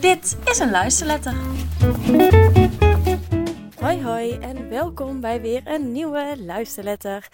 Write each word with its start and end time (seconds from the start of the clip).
Dit 0.00 0.36
is 0.44 0.58
een 0.58 0.70
luisterletter. 0.70 1.34
Hoi 3.80 4.02
hoi 4.02 4.38
en 4.38 4.68
welkom 4.68 5.20
bij 5.20 5.40
weer 5.40 5.62
een 5.64 5.92
nieuwe 5.92 6.36
luisterletter. 6.38 7.28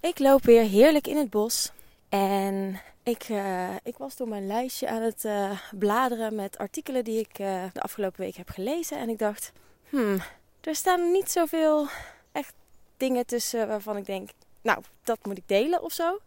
Ik 0.00 0.18
loop 0.18 0.44
weer 0.44 0.62
heerlijk 0.62 1.06
in 1.06 1.16
het 1.16 1.30
bos 1.30 1.72
en 2.08 2.80
ik, 3.02 3.28
uh, 3.28 3.68
ik 3.82 3.96
was 3.96 4.16
door 4.16 4.28
mijn 4.28 4.46
lijstje 4.46 4.88
aan 4.88 5.02
het 5.02 5.24
uh, 5.24 5.50
bladeren 5.78 6.34
met 6.34 6.58
artikelen 6.58 7.04
die 7.04 7.18
ik 7.18 7.38
uh, 7.38 7.64
de 7.72 7.80
afgelopen 7.80 8.20
week 8.20 8.36
heb 8.36 8.48
gelezen 8.48 8.98
en 8.98 9.08
ik 9.08 9.18
dacht, 9.18 9.52
hmm, 9.88 10.22
er 10.60 10.74
staan 10.74 11.12
niet 11.12 11.30
zoveel 11.30 11.86
echt 12.32 12.54
dingen 12.96 13.26
tussen 13.26 13.68
waarvan 13.68 13.96
ik 13.96 14.06
denk, 14.06 14.30
nou, 14.62 14.82
dat 15.04 15.18
moet 15.22 15.38
ik 15.38 15.48
delen 15.48 15.82
of 15.82 15.92
zo. 15.92 16.18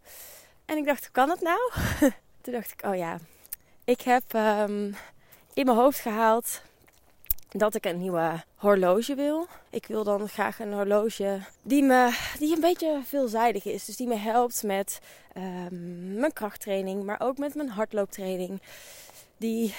En 0.64 0.76
ik 0.76 0.84
dacht, 0.84 1.10
kan 1.10 1.28
dat 1.28 1.40
nou? 1.40 1.72
Toen 2.40 2.52
dacht 2.52 2.72
ik, 2.72 2.84
oh 2.86 2.96
ja, 2.96 3.18
ik 3.84 4.00
heb 4.00 4.32
um, 4.34 4.96
in 5.56 5.64
mijn 5.64 5.76
hoofd 5.76 5.98
gehaald 5.98 6.60
dat 7.48 7.74
ik 7.74 7.84
een 7.84 7.98
nieuwe 7.98 8.44
horloge 8.54 9.14
wil. 9.14 9.46
Ik 9.70 9.86
wil 9.86 10.04
dan 10.04 10.28
graag 10.28 10.60
een 10.60 10.72
horloge 10.72 11.40
die, 11.62 11.82
me, 11.82 12.16
die 12.38 12.54
een 12.54 12.60
beetje 12.60 13.00
veelzijdig 13.04 13.64
is. 13.64 13.84
Dus 13.84 13.96
die 13.96 14.06
me 14.06 14.14
helpt 14.16 14.62
met 14.62 15.00
um, 15.36 16.14
mijn 16.14 16.32
krachttraining, 16.32 17.04
maar 17.04 17.20
ook 17.20 17.38
met 17.38 17.54
mijn 17.54 17.68
hardlooptraining. 17.68 18.60
Die 19.36 19.74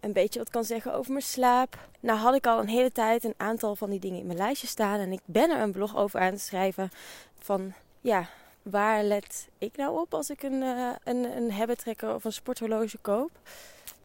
een 0.00 0.12
beetje 0.12 0.38
wat 0.38 0.50
kan 0.50 0.64
zeggen 0.64 0.94
over 0.94 1.12
mijn 1.12 1.24
slaap. 1.24 1.78
Nou 2.00 2.18
had 2.18 2.34
ik 2.34 2.46
al 2.46 2.60
een 2.60 2.68
hele 2.68 2.92
tijd 2.92 3.24
een 3.24 3.34
aantal 3.36 3.76
van 3.76 3.90
die 3.90 4.00
dingen 4.00 4.20
in 4.20 4.26
mijn 4.26 4.38
lijstje 4.38 4.66
staan. 4.66 5.00
En 5.00 5.12
ik 5.12 5.20
ben 5.24 5.50
er 5.50 5.60
een 5.60 5.72
blog 5.72 5.96
over 5.96 6.20
aan 6.20 6.32
het 6.32 6.40
schrijven. 6.40 6.90
Van 7.38 7.72
ja, 8.00 8.28
waar 8.62 9.02
let 9.02 9.48
ik 9.58 9.76
nou 9.76 10.00
op 10.00 10.14
als 10.14 10.30
ik 10.30 10.42
een, 10.42 10.62
uh, 10.62 10.90
een, 11.04 11.36
een 11.36 11.52
habit 11.52 11.84
of 12.02 12.24
een 12.24 12.32
sporthorloge 12.32 12.98
koop? 12.98 13.30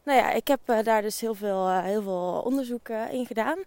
Nou 0.03 0.17
ja, 0.17 0.31
ik 0.31 0.47
heb 0.47 0.59
uh, 0.65 0.83
daar 0.83 1.01
dus 1.01 1.21
heel 1.21 1.35
veel, 1.35 1.67
uh, 1.67 1.83
heel 1.83 2.01
veel 2.01 2.41
onderzoek 2.45 2.89
in 2.89 3.25
gedaan. 3.25 3.57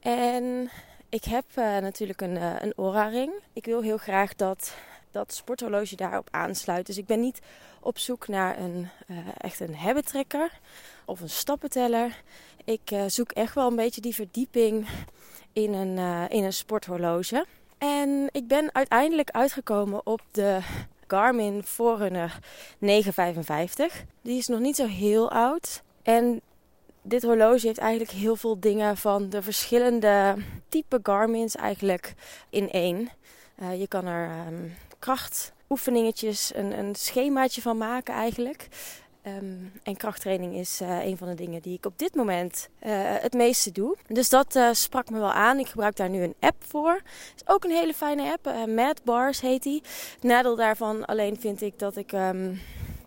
En 0.00 0.70
ik 1.08 1.24
heb 1.24 1.44
natuurlijk 1.54 2.20
een, 2.20 2.36
een 2.36 2.72
Oura-ring. 2.76 3.32
Ik 3.52 3.64
wil 3.64 3.82
heel 3.82 3.96
graag 3.96 4.34
dat 4.34 4.74
dat 5.10 5.34
sporthorloge 5.34 5.96
daarop 5.96 6.28
aansluit. 6.30 6.86
Dus 6.86 6.98
ik 6.98 7.06
ben 7.06 7.20
niet 7.20 7.40
op 7.80 7.98
zoek 7.98 8.28
naar 8.28 8.58
een, 8.58 8.88
echt 9.36 9.60
een 9.60 9.74
habit 9.74 10.24
of 11.04 11.20
een 11.20 11.30
stappenteller. 11.30 12.22
Ik 12.64 12.92
zoek 13.06 13.32
echt 13.32 13.54
wel 13.54 13.66
een 13.66 13.76
beetje 13.76 14.00
die 14.00 14.14
verdieping 14.14 14.86
in 15.52 15.72
een, 15.72 16.28
in 16.28 16.44
een 16.44 16.52
sporthorloge. 16.52 17.46
En 17.78 18.28
ik 18.32 18.46
ben 18.46 18.74
uiteindelijk 18.74 19.30
uitgekomen 19.30 20.06
op 20.06 20.20
de 20.30 20.60
Garmin 21.10 21.62
Forerunner 21.62 22.38
955. 22.78 24.04
Die 24.22 24.38
is 24.38 24.46
nog 24.46 24.60
niet 24.60 24.76
zo 24.76 24.86
heel 24.86 25.30
oud. 25.30 25.82
En 26.02 26.40
dit 27.02 27.22
horloge 27.22 27.66
heeft 27.66 27.78
eigenlijk 27.78 28.10
heel 28.10 28.36
veel 28.36 28.60
dingen 28.60 28.96
van 28.96 29.28
de 29.28 29.42
verschillende 29.42 30.36
type 30.68 31.00
Garmin's 31.02 31.56
eigenlijk 31.56 32.14
in 32.50 32.70
één. 32.70 33.08
Uh, 33.62 33.80
je 33.80 33.88
kan 33.88 34.06
er 34.06 34.46
um, 34.46 34.74
krachtoefeningetjes, 34.98 36.54
een, 36.54 36.78
een 36.78 36.94
schemaatje 36.94 37.62
van 37.62 37.78
maken 37.78 38.14
eigenlijk. 38.14 38.68
Um, 39.26 39.72
en 39.82 39.96
krachttraining 39.96 40.54
is 40.54 40.80
uh, 40.80 41.04
een 41.04 41.16
van 41.16 41.28
de 41.28 41.34
dingen 41.34 41.62
die 41.62 41.76
ik 41.76 41.86
op 41.86 41.98
dit 41.98 42.14
moment 42.14 42.68
uh, 42.82 42.90
het 43.04 43.32
meeste 43.32 43.72
doe. 43.72 43.96
Dus 44.06 44.28
dat 44.28 44.56
uh, 44.56 44.68
sprak 44.72 45.10
me 45.10 45.18
wel 45.18 45.32
aan. 45.32 45.58
Ik 45.58 45.68
gebruik 45.68 45.96
daar 45.96 46.08
nu 46.08 46.22
een 46.22 46.34
app 46.40 46.64
voor. 46.68 47.00
is 47.36 47.42
ook 47.46 47.64
een 47.64 47.70
hele 47.70 47.94
fijne 47.94 48.32
app. 48.32 48.68
Mad 48.68 49.04
Bars 49.04 49.40
heet 49.40 49.62
die. 49.62 49.82
Het 50.14 50.22
nadeel 50.22 50.56
daarvan 50.56 51.04
alleen 51.04 51.40
vind 51.40 51.62
ik 51.62 51.78
dat 51.78 51.96
ik 51.96 52.12
um, 52.12 52.60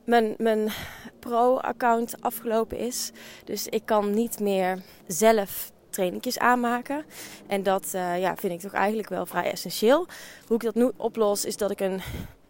mijn, 0.04 0.36
mijn 0.38 0.72
pro-account 1.20 2.22
afgelopen 2.22 2.78
is. 2.78 3.12
Dus 3.44 3.68
ik 3.68 3.86
kan 3.86 4.14
niet 4.14 4.40
meer 4.40 4.82
zelf 5.08 5.72
trainingjes 5.90 6.40
aanmaken. 6.40 7.06
En 7.48 7.64
dat 7.64 7.90
ja, 7.92 8.36
vind 8.36 8.54
ik 8.54 8.60
toch 8.60 8.74
eigenlijk 8.74 9.10
wel 9.10 9.26
vrij 9.26 9.52
essentieel. 9.52 10.08
Hoe 10.48 10.56
ik 10.56 10.64
dat 10.64 10.76
nu 10.76 10.92
oplos 10.98 11.46
is 11.46 11.58
dat 11.58 11.72
ik 11.72 11.80
een 11.80 12.02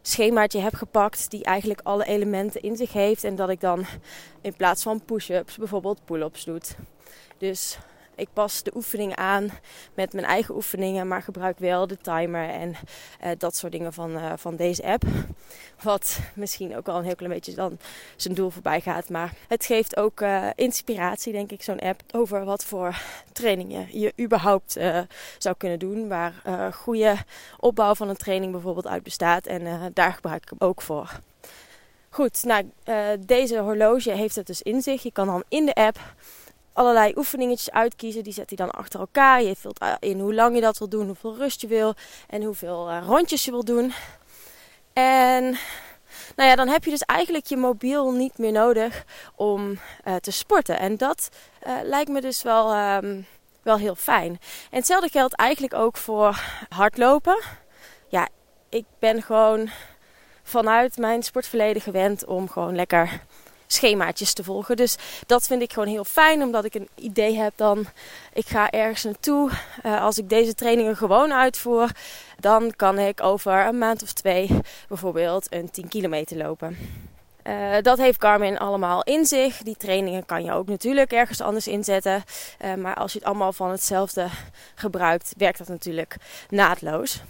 schemaatje 0.07 0.59
heb 0.59 0.73
gepakt 0.73 1.29
die 1.29 1.43
eigenlijk 1.43 1.79
alle 1.83 2.05
elementen 2.05 2.61
in 2.61 2.77
zich 2.77 2.93
heeft. 2.93 3.23
En 3.23 3.35
dat 3.35 3.49
ik 3.49 3.61
dan 3.61 3.85
in 4.41 4.55
plaats 4.55 4.83
van 4.83 5.05
push-ups 5.05 5.57
bijvoorbeeld 5.57 6.05
pull-ups 6.05 6.43
doe. 6.43 6.59
Dus 7.37 7.77
ik 8.16 8.28
pas 8.34 8.63
de 8.63 8.72
oefening 8.75 9.16
aan 9.16 9.50
met 9.94 10.13
mijn 10.13 10.25
eigen 10.25 10.56
oefeningen, 10.56 11.07
maar 11.07 11.22
gebruik 11.22 11.59
wel 11.59 11.88
de 11.88 11.97
timer 11.97 12.50
en 12.50 12.69
uh, 13.24 13.29
dat 13.38 13.56
soort 13.56 13.72
dingen 13.72 13.94
van, 13.94 14.12
uh, 14.12 14.34
van 14.35 14.56
deze 14.56 14.84
app. 14.84 15.03
Wat 15.81 16.19
misschien 16.34 16.75
ook 16.78 16.88
al 16.88 16.97
een 16.97 17.03
heel 17.03 17.16
klein 17.16 17.34
beetje 17.34 17.53
dan 17.53 17.78
zijn 18.16 18.34
doel 18.34 18.50
voorbij 18.50 18.81
gaat. 18.81 19.09
Maar 19.09 19.34
het 19.47 19.66
geeft 19.66 19.97
ook 19.97 20.22
uh, 20.22 20.47
inspiratie, 20.56 21.34
denk 21.34 21.51
ik, 21.51 21.63
zo'n 21.63 21.79
app 21.79 22.01
over 22.12 22.46
wat 22.46 22.66
voor 22.66 23.01
trainingen 23.31 23.88
je 24.00 24.13
überhaupt 24.19 24.78
zou 25.38 25.56
kunnen 25.57 25.80
doen. 25.80 26.07
Waar 26.07 26.34
goede 26.74 27.16
opbouw 27.59 27.95
van 27.95 28.09
een 28.09 28.16
training 28.16 28.51
bijvoorbeeld 28.51 28.88
uit 28.88 29.03
bestaat. 29.03 29.45
En 29.45 29.91
daar 29.94 30.13
gebruik 30.13 30.44
ik 30.44 30.50
hem 30.50 30.68
ook 30.68 30.81
voor. 30.81 31.19
Goed, 32.09 32.44
nou, 32.44 32.72
deze 33.19 33.59
horloge 33.59 34.12
heeft 34.12 34.35
het 34.35 34.47
dus 34.47 34.62
in 34.62 34.81
zich. 34.81 35.03
Je 35.03 35.12
kan 35.12 35.28
dan 35.28 35.44
in 35.47 35.66
de 35.66 35.74
app 35.74 36.00
allerlei 36.73 37.13
oefeningetjes 37.16 37.72
uitkiezen. 37.72 38.23
Die 38.23 38.34
zet 38.34 38.50
hij 38.50 38.57
dan 38.57 38.72
achter 38.72 39.00
elkaar. 39.00 39.41
Je 39.41 39.56
vult 39.56 39.85
in 40.00 40.19
hoe 40.19 40.34
lang 40.34 40.56
je 40.56 40.61
dat 40.61 40.78
wil 40.78 40.89
doen, 40.89 41.06
hoeveel 41.06 41.35
rust 41.35 41.61
je 41.61 41.67
wil 41.67 41.94
en 42.28 42.44
hoeveel 42.44 42.89
uh, 42.89 43.03
rondjes 43.06 43.45
je 43.45 43.51
wil 43.51 43.63
doen. 43.63 43.94
En 44.94 45.57
nou 46.35 46.50
ja, 46.50 46.56
dan 46.56 46.67
heb 46.67 46.83
je 46.83 46.89
dus 46.89 47.01
eigenlijk 47.01 47.45
je 47.45 47.57
mobiel 47.57 48.12
niet 48.12 48.38
meer 48.38 48.51
nodig 48.51 49.03
om 49.35 49.79
uh, 50.06 50.16
te 50.16 50.31
sporten. 50.31 50.79
En 50.79 50.97
dat 50.97 51.29
uh, 51.67 51.73
lijkt 51.83 52.09
me 52.09 52.22
dus 52.22 52.44
wel, 52.44 52.75
um, 52.75 53.25
wel 53.62 53.78
heel 53.78 53.95
fijn. 53.95 54.39
En 54.72 54.78
hetzelfde 54.78 55.09
geldt 55.09 55.35
eigenlijk 55.35 55.73
ook 55.73 55.97
voor 55.97 56.39
hardlopen. 56.69 57.41
Ja, 58.07 58.28
ik 58.69 58.85
ben 59.00 59.22
gewoon 59.22 59.69
vanuit 60.44 60.97
mijn 60.97 61.23
sportverleden 61.23 61.81
gewend 61.81 62.25
om 62.25 62.50
gewoon 62.50 62.75
lekker 62.75 63.22
schemaatjes 63.68 64.34
te 64.34 64.44
volgen. 64.44 64.75
Dus 64.75 64.96
dat 65.25 65.47
vind 65.47 65.62
ik 65.62 65.74
gewoon 65.74 65.90
heel 65.90 66.03
fijn, 66.03 66.41
omdat 66.41 66.66
ik 66.66 66.75
een 66.75 66.90
idee 66.96 67.38
heb 67.38 67.53
dan 67.56 67.85
ik 68.34 68.47
ga 68.47 68.69
ergens 68.69 69.03
naartoe. 69.03 69.50
Uh, 69.85 70.01
als 70.01 70.18
ik 70.18 70.29
deze 70.29 70.56
trainingen 70.56 70.97
gewoon 70.97 71.34
uitvoer, 71.34 71.90
dan 72.40 72.74
kan 72.75 73.00
ik 73.00 73.22
over 73.22 73.68
een 73.68 73.78
maand 73.78 74.03
of 74.03 74.13
twee 74.13 74.50
bijvoorbeeld 74.88 75.47
een 75.50 75.72
10 75.72 75.88
kilometer 75.88 76.38
lopen. 76.38 76.78
Uh, 77.44 77.75
dat 77.81 77.97
heeft 77.97 78.22
Garmin 78.22 78.57
allemaal 78.57 79.03
in 79.03 79.25
zich. 79.25 79.57
Die 79.57 79.78
trainingen 79.78 80.25
kan 80.25 80.44
je 80.44 80.51
ook 80.51 80.68
natuurlijk 80.68 81.12
ergens 81.12 81.41
anders 81.41 81.68
inzetten. 81.68 82.24
Uh, 82.62 82.74
maar 82.74 82.95
als 82.95 83.13
je 83.13 83.19
het 83.19 83.28
allemaal 83.28 83.53
van 83.53 83.69
hetzelfde 83.69 84.28
gebruikt, 84.75 85.34
werkt 85.38 85.57
dat 85.57 85.68
natuurlijk 85.68 86.16
naadloos. 86.50 87.22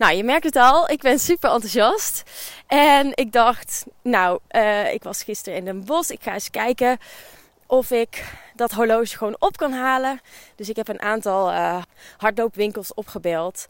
Nou, 0.00 0.14
je 0.14 0.24
merkt 0.24 0.44
het 0.44 0.56
al, 0.56 0.90
ik 0.90 1.00
ben 1.00 1.18
super 1.18 1.50
enthousiast. 1.50 2.22
En 2.66 3.12
ik 3.14 3.32
dacht, 3.32 3.84
nou, 4.02 4.38
uh, 4.50 4.92
ik 4.92 5.02
was 5.02 5.22
gisteren 5.22 5.58
in 5.58 5.64
Den 5.64 5.84
Bosch. 5.84 6.10
Ik 6.10 6.22
ga 6.22 6.32
eens 6.32 6.50
kijken 6.50 6.98
of 7.66 7.90
ik 7.90 8.24
dat 8.54 8.72
horloge 8.72 9.16
gewoon 9.16 9.36
op 9.38 9.56
kan 9.56 9.72
halen. 9.72 10.20
Dus 10.54 10.68
ik 10.68 10.76
heb 10.76 10.88
een 10.88 11.00
aantal 11.00 11.50
uh, 11.50 11.82
hardloopwinkels 12.16 12.94
opgebeld. 12.94 13.66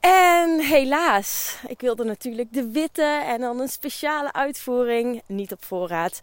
En 0.00 0.60
helaas, 0.60 1.56
ik 1.66 1.80
wilde 1.80 2.04
natuurlijk 2.04 2.52
de 2.52 2.70
witte 2.70 3.22
en 3.26 3.40
dan 3.40 3.60
een 3.60 3.68
speciale 3.68 4.32
uitvoering. 4.32 5.22
Niet 5.26 5.52
op 5.52 5.64
voorraad. 5.64 6.18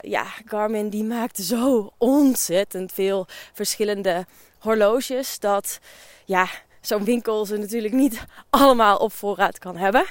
Ja, 0.00 0.26
Garmin 0.44 0.88
die 0.88 1.04
maakt 1.04 1.38
zo 1.38 1.92
ontzettend 1.98 2.92
veel 2.92 3.26
verschillende 3.52 4.26
horloges. 4.58 5.38
Dat 5.38 5.78
ja, 6.24 6.48
zo'n 6.82 7.04
winkel 7.04 7.46
ze 7.46 7.56
natuurlijk 7.56 7.94
niet 7.94 8.24
allemaal 8.50 8.96
op 8.96 9.12
voorraad 9.12 9.58
kan 9.58 9.76
hebben. 9.76 10.04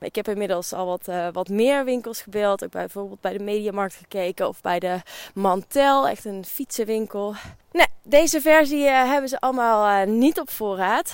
Ik 0.00 0.14
heb 0.14 0.28
inmiddels 0.28 0.72
al 0.72 0.86
wat, 0.86 1.08
uh, 1.08 1.28
wat 1.32 1.48
meer 1.48 1.84
winkels 1.84 2.22
gebeld. 2.22 2.64
Ook 2.64 2.70
bijvoorbeeld 2.70 3.20
bij 3.20 3.32
de 3.32 3.44
Mediamarkt 3.44 3.94
gekeken 3.94 4.48
of 4.48 4.60
bij 4.60 4.78
de 4.78 5.00
Mantel, 5.34 6.08
echt 6.08 6.24
een 6.24 6.44
fietsenwinkel. 6.44 7.34
Nee, 7.72 7.86
deze 8.02 8.40
versie 8.40 8.84
uh, 8.84 9.10
hebben 9.10 9.28
ze 9.28 9.40
allemaal 9.40 10.06
uh, 10.06 10.12
niet 10.12 10.40
op 10.40 10.50
voorraad. 10.50 11.12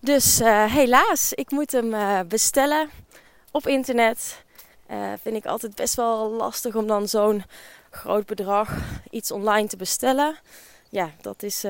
Dus 0.00 0.38
helaas, 0.68 1.32
ik 1.32 1.50
moet 1.50 1.72
hem 1.72 1.94
bestellen 2.28 2.90
op 3.50 3.66
internet. 3.66 4.44
vind 5.22 5.36
ik 5.36 5.46
altijd 5.46 5.74
best 5.74 5.94
wel 5.94 6.30
lastig 6.30 6.74
om 6.74 6.86
dan 6.86 7.08
zo'n 7.08 7.44
groot 7.90 8.26
bedrag 8.26 8.70
iets 9.10 9.30
online 9.30 9.68
te 9.68 9.76
bestellen. 9.76 10.36
Ja, 10.88 11.10
dat 11.20 11.42
is 11.42 11.64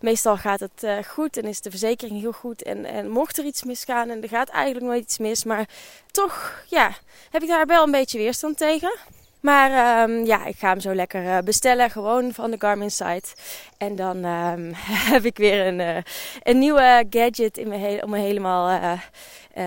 meestal 0.00 0.36
gaat 0.36 0.60
het 0.60 0.82
uh, 0.84 0.96
goed 1.08 1.36
en 1.36 1.44
is 1.44 1.60
de 1.60 1.70
verzekering 1.70 2.20
heel 2.20 2.32
goed. 2.32 2.62
En, 2.62 2.84
en 2.84 3.08
mocht 3.08 3.38
er 3.38 3.44
iets 3.44 3.62
misgaan 3.62 4.10
en 4.10 4.22
er 4.22 4.28
gaat 4.28 4.48
eigenlijk 4.48 4.86
nooit 4.86 5.02
iets 5.02 5.18
mis. 5.18 5.44
Maar 5.44 5.68
toch, 6.10 6.64
ja, 6.66 6.92
heb 7.30 7.42
ik 7.42 7.48
daar 7.48 7.66
wel 7.66 7.84
een 7.84 7.90
beetje 7.90 8.18
weerstand 8.18 8.56
tegen. 8.56 8.96
Maar 9.40 10.02
um, 10.02 10.24
ja, 10.24 10.46
ik 10.46 10.56
ga 10.58 10.68
hem 10.68 10.80
zo 10.80 10.94
lekker 10.94 11.22
uh, 11.22 11.38
bestellen, 11.38 11.90
gewoon 11.90 12.32
van 12.32 12.50
de 12.50 12.56
Garmin 12.58 12.90
site. 12.90 13.28
En 13.76 13.96
dan 13.96 14.24
um, 14.24 14.72
heb 15.12 15.24
ik 15.24 15.36
weer 15.36 15.66
een, 15.66 15.78
uh, 15.78 15.96
een 16.42 16.58
nieuwe 16.58 17.06
gadget 17.10 17.58
in 17.58 17.68
me 17.68 18.00
om 18.04 18.10
me 18.10 18.18
helemaal 18.18 18.98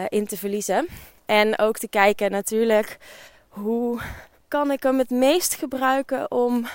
in 0.09 0.27
te 0.27 0.37
verliezen. 0.37 0.87
En 1.25 1.59
ook 1.59 1.77
te 1.77 1.87
kijken 1.87 2.31
natuurlijk 2.31 2.97
hoe 3.47 3.99
kan 4.47 4.71
ik 4.71 4.83
hem 4.83 4.97
het 4.97 5.09
meest 5.09 5.55
gebruiken 5.55 6.31
om 6.31 6.67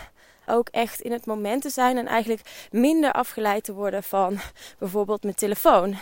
ook 0.46 0.69
echt 0.69 1.00
in 1.00 1.12
het 1.12 1.26
moment 1.26 1.62
te 1.62 1.70
zijn 1.70 1.96
en 1.96 2.06
eigenlijk 2.06 2.69
minder 2.70 3.12
afgeleid 3.12 3.64
te 3.64 3.72
worden 3.72 4.02
van 4.02 4.38
bijvoorbeeld 4.78 5.22
mijn 5.22 5.34
telefoon. 5.34 5.96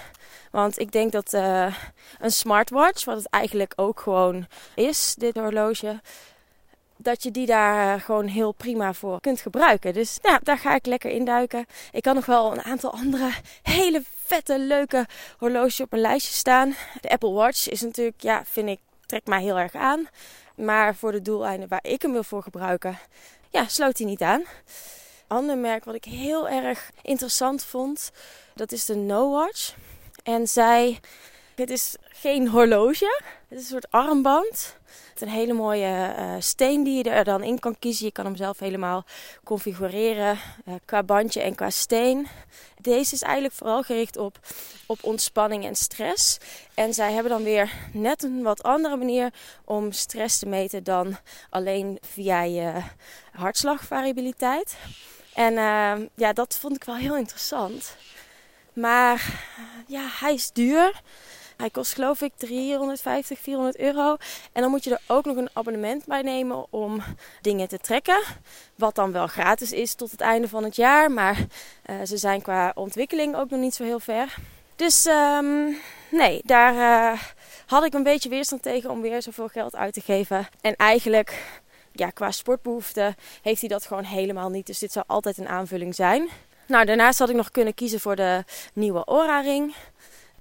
Want 0.50 0.78
ik 0.78 0.92
denk 0.92 1.12
dat 1.12 1.32
uh, 1.32 1.74
een 2.20 2.32
smartwatch, 2.32 3.04
wat 3.04 3.16
het 3.16 3.28
eigenlijk 3.30 3.72
ook 3.76 4.00
gewoon 4.00 4.46
is, 4.74 5.14
dit 5.18 5.34
horloge, 5.34 6.00
dat 6.96 7.22
je 7.22 7.30
die 7.30 7.46
daar 7.46 8.00
gewoon 8.00 8.26
heel 8.26 8.52
prima 8.52 8.92
voor 8.92 9.20
kunt 9.20 9.40
gebruiken. 9.40 9.92
Dus 9.92 10.18
ja, 10.22 10.40
daar 10.42 10.58
ga 10.58 10.74
ik 10.74 10.86
lekker 10.86 11.10
induiken. 11.10 11.66
Ik 11.92 12.02
kan 12.02 12.14
nog 12.14 12.26
wel 12.26 12.52
een 12.52 12.62
aantal 12.62 12.92
andere 12.92 13.30
hele 13.62 14.02
vette, 14.24 14.58
leuke 14.58 15.06
horloges 15.38 15.80
op 15.80 15.90
mijn 15.90 16.02
lijstje 16.02 16.34
staan. 16.34 16.74
De 17.00 17.10
Apple 17.10 17.32
Watch 17.32 17.68
is 17.68 17.80
natuurlijk, 17.80 18.22
ja, 18.22 18.42
vind 18.44 18.68
ik, 18.68 18.78
trekt 19.06 19.26
mij 19.26 19.42
heel 19.42 19.58
erg 19.58 19.74
aan. 19.74 20.08
Maar 20.56 20.94
voor 20.94 21.12
de 21.12 21.22
doeleinden 21.22 21.68
waar 21.68 21.84
ik 21.84 22.02
hem 22.02 22.12
wil 22.12 22.24
voor 22.24 22.42
gebruiken, 22.42 22.98
ja, 23.54 23.68
sloot 23.68 23.98
hij 23.98 24.06
niet 24.06 24.22
aan. 24.22 24.44
Ander 25.26 25.58
merk 25.58 25.84
wat 25.84 25.94
ik 25.94 26.04
heel 26.04 26.48
erg 26.48 26.90
interessant 27.02 27.64
vond, 27.64 28.10
dat 28.54 28.72
is 28.72 28.84
de 28.84 28.94
No 28.94 29.30
Watch. 29.30 29.74
En 30.22 30.48
zij, 30.48 31.00
het 31.54 31.70
is 31.70 31.96
geen 32.08 32.48
horloge, 32.48 33.20
het 33.48 33.58
is 33.58 33.64
een 33.64 33.70
soort 33.70 33.90
armband. 33.90 34.76
Het 35.14 35.22
is 35.22 35.28
een 35.28 35.34
hele 35.34 35.52
mooie 35.52 36.14
uh, 36.18 36.34
steen 36.38 36.84
die 36.84 37.04
je 37.04 37.10
er 37.10 37.24
dan 37.24 37.42
in 37.42 37.58
kan 37.58 37.78
kiezen. 37.78 38.06
Je 38.06 38.12
kan 38.12 38.24
hem 38.24 38.36
zelf 38.36 38.58
helemaal 38.58 39.04
configureren 39.44 40.38
uh, 40.68 40.74
qua 40.84 41.02
bandje 41.02 41.40
en 41.40 41.54
qua 41.54 41.70
steen. 41.70 42.26
Deze 42.80 43.14
is 43.14 43.22
eigenlijk 43.22 43.54
vooral 43.54 43.82
gericht 43.82 44.16
op, 44.16 44.38
op 44.86 44.98
ontspanning 45.04 45.64
en 45.64 45.74
stress. 45.74 46.38
En 46.74 46.94
zij 46.94 47.12
hebben 47.12 47.32
dan 47.32 47.42
weer 47.42 47.72
net 47.92 48.22
een 48.22 48.42
wat 48.42 48.62
andere 48.62 48.96
manier 48.96 49.32
om 49.64 49.92
stress 49.92 50.38
te 50.38 50.46
meten 50.46 50.84
dan 50.84 51.16
alleen 51.50 51.98
via 52.00 52.42
je 52.42 52.72
hartslagvariabiliteit. 53.32 54.76
En 55.34 55.52
uh, 55.52 56.06
ja, 56.14 56.32
dat 56.32 56.58
vond 56.60 56.76
ik 56.76 56.84
wel 56.84 56.96
heel 56.96 57.16
interessant. 57.16 57.96
Maar 58.72 59.42
ja, 59.86 60.06
hij 60.20 60.34
is 60.34 60.50
duur. 60.52 61.02
Hij 61.64 61.72
kost 61.72 61.94
geloof 61.94 62.20
ik 62.20 62.32
350, 62.36 63.38
400 63.38 63.78
euro. 63.78 64.16
En 64.52 64.62
dan 64.62 64.70
moet 64.70 64.84
je 64.84 64.90
er 64.90 65.00
ook 65.06 65.24
nog 65.24 65.36
een 65.36 65.48
abonnement 65.52 66.04
bij 66.06 66.22
nemen 66.22 66.66
om 66.70 67.02
dingen 67.40 67.68
te 67.68 67.78
trekken. 67.78 68.22
Wat 68.74 68.94
dan 68.94 69.12
wel 69.12 69.26
gratis 69.26 69.72
is 69.72 69.94
tot 69.94 70.10
het 70.10 70.20
einde 70.20 70.48
van 70.48 70.64
het 70.64 70.76
jaar. 70.76 71.10
Maar 71.10 71.36
uh, 71.38 71.96
ze 72.04 72.16
zijn 72.16 72.42
qua 72.42 72.72
ontwikkeling 72.74 73.36
ook 73.36 73.50
nog 73.50 73.60
niet 73.60 73.74
zo 73.74 73.84
heel 73.84 74.00
ver. 74.00 74.34
Dus 74.76 75.06
um, 75.06 75.76
nee, 76.10 76.40
daar 76.44 76.74
uh, 76.74 77.20
had 77.66 77.84
ik 77.84 77.94
een 77.94 78.02
beetje 78.02 78.28
weerstand 78.28 78.62
tegen 78.62 78.90
om 78.90 79.00
weer 79.00 79.22
zoveel 79.22 79.48
geld 79.48 79.74
uit 79.76 79.94
te 79.94 80.00
geven. 80.00 80.48
En 80.60 80.76
eigenlijk, 80.76 81.60
ja, 81.92 82.10
qua 82.10 82.30
sportbehoeften 82.30 83.14
heeft 83.42 83.60
hij 83.60 83.68
dat 83.68 83.86
gewoon 83.86 84.04
helemaal 84.04 84.50
niet. 84.50 84.66
Dus 84.66 84.78
dit 84.78 84.92
zou 84.92 85.04
altijd 85.08 85.38
een 85.38 85.48
aanvulling 85.48 85.94
zijn. 85.94 86.28
Nou, 86.66 86.84
daarnaast 86.84 87.18
had 87.18 87.28
ik 87.28 87.36
nog 87.36 87.50
kunnen 87.50 87.74
kiezen 87.74 88.00
voor 88.00 88.16
de 88.16 88.44
nieuwe 88.72 89.04
Aura-ring. 89.04 89.74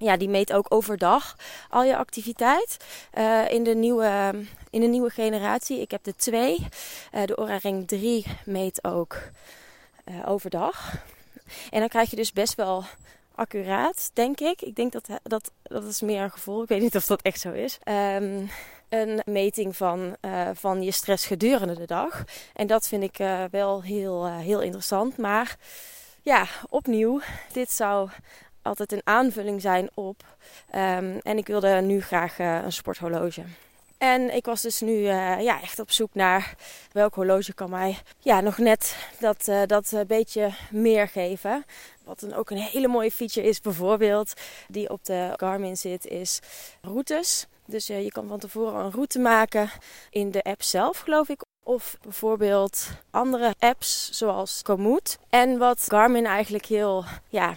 Ja, 0.03 0.17
die 0.17 0.29
meet 0.29 0.53
ook 0.53 0.65
overdag 0.69 1.35
al 1.69 1.83
je 1.83 1.97
activiteit. 1.97 2.77
Uh, 3.17 3.51
in, 3.51 3.63
de 3.63 3.75
nieuwe, 3.75 4.31
in 4.69 4.81
de 4.81 4.87
nieuwe 4.87 5.09
generatie, 5.09 5.81
ik 5.81 5.91
heb 5.91 6.03
de 6.03 6.15
2. 6.15 6.57
Uh, 6.59 7.25
de 7.25 7.35
Aura 7.35 7.57
Ring 7.57 7.87
3 7.87 8.25
meet 8.45 8.83
ook 8.83 9.17
uh, 10.05 10.29
overdag. 10.29 10.93
En 11.69 11.79
dan 11.79 11.87
krijg 11.89 12.09
je 12.09 12.15
dus 12.15 12.31
best 12.31 12.55
wel 12.55 12.83
accuraat, 13.35 14.11
denk 14.13 14.39
ik. 14.39 14.61
Ik 14.61 14.75
denk 14.75 14.91
dat 14.91 15.09
dat, 15.23 15.51
dat 15.63 15.83
is 15.83 16.01
meer 16.01 16.21
een 16.21 16.31
gevoel. 16.31 16.63
Ik 16.63 16.69
weet 16.69 16.81
niet 16.81 16.95
of 16.95 17.05
dat 17.05 17.21
echt 17.21 17.39
zo 17.39 17.51
is. 17.51 17.79
Um, 17.85 18.49
een 18.89 19.21
meting 19.25 19.77
van, 19.77 20.15
van 20.53 20.81
je 20.81 20.91
stress 20.91 21.25
gedurende 21.25 21.75
de 21.75 21.85
dag. 21.85 22.23
En 22.53 22.67
dat 22.67 22.87
vind 22.87 23.03
ik 23.03 23.17
wel 23.51 23.83
heel, 23.83 24.27
heel 24.27 24.61
interessant. 24.61 25.17
Maar 25.17 25.55
ja, 26.21 26.45
opnieuw, 26.69 27.21
dit 27.51 27.71
zou 27.71 28.09
altijd 28.63 28.91
een 28.91 29.01
aanvulling 29.03 29.61
zijn 29.61 29.89
op. 29.93 30.23
Um, 30.75 31.19
en 31.19 31.37
ik 31.37 31.47
wilde 31.47 31.81
nu 31.81 32.01
graag 32.01 32.39
uh, 32.39 32.63
een 32.63 32.73
sporthorloge. 32.73 33.43
En 33.97 34.35
ik 34.35 34.45
was 34.45 34.61
dus 34.61 34.79
nu 34.79 34.93
uh, 34.93 35.41
ja, 35.41 35.61
echt 35.61 35.79
op 35.79 35.91
zoek 35.91 36.13
naar 36.13 36.55
welk 36.91 37.15
horloge 37.15 37.53
kan 37.53 37.69
mij 37.69 37.97
ja, 38.19 38.41
nog 38.41 38.57
net 38.57 38.97
dat, 39.19 39.47
uh, 39.47 39.61
dat 39.65 39.93
beetje 40.07 40.49
meer 40.71 41.07
geven. 41.07 41.65
Wat 42.03 42.19
dan 42.19 42.33
ook 42.33 42.49
een 42.49 42.57
hele 42.57 42.87
mooie 42.87 43.11
feature 43.11 43.47
is, 43.47 43.61
bijvoorbeeld, 43.61 44.33
die 44.67 44.89
op 44.89 45.05
de 45.05 45.33
Garmin 45.35 45.77
zit, 45.77 46.05
is 46.05 46.39
routes. 46.81 47.47
Dus 47.65 47.87
je 47.87 48.11
kan 48.11 48.27
van 48.27 48.39
tevoren 48.39 48.85
een 48.85 48.91
route 48.91 49.19
maken 49.19 49.69
in 50.09 50.31
de 50.31 50.41
app 50.41 50.63
zelf, 50.63 50.99
geloof 50.99 51.29
ik. 51.29 51.41
Of 51.63 51.97
bijvoorbeeld 52.01 52.87
andere 53.11 53.55
apps 53.59 54.09
zoals 54.11 54.61
Komoot. 54.61 55.17
En 55.29 55.57
wat 55.57 55.85
Garmin 55.87 56.25
eigenlijk 56.25 56.65
heel 56.65 57.05
ja, 57.29 57.55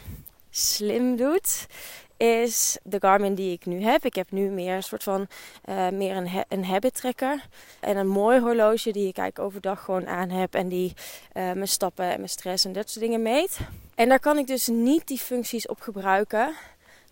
slim 0.56 1.16
doet, 1.16 1.66
is 2.16 2.78
de 2.82 2.96
Garmin 3.00 3.34
die 3.34 3.52
ik 3.52 3.66
nu 3.66 3.82
heb. 3.82 4.04
Ik 4.04 4.14
heb 4.14 4.30
nu 4.30 4.48
meer 4.48 4.74
een 4.74 4.82
soort 4.82 5.02
van 5.02 5.26
uh, 5.68 5.88
meer 5.88 6.16
een, 6.16 6.28
een 6.48 6.64
habit 6.64 6.94
tracker. 6.94 7.46
En 7.80 7.96
een 7.96 8.08
mooi 8.08 8.40
horloge 8.40 8.92
die 8.92 9.08
ik 9.08 9.16
eigenlijk 9.18 9.38
overdag 9.38 9.84
gewoon 9.84 10.06
aan 10.06 10.30
heb. 10.30 10.54
En 10.54 10.68
die 10.68 10.92
uh, 10.96 11.42
mijn 11.42 11.68
stappen 11.68 12.04
en 12.04 12.16
mijn 12.16 12.28
stress 12.28 12.64
en 12.64 12.72
dat 12.72 12.90
soort 12.90 13.04
dingen 13.04 13.22
meet. 13.22 13.58
En 13.94 14.08
daar 14.08 14.20
kan 14.20 14.38
ik 14.38 14.46
dus 14.46 14.66
niet 14.66 15.06
die 15.06 15.18
functies 15.18 15.66
op 15.66 15.80
gebruiken 15.80 16.54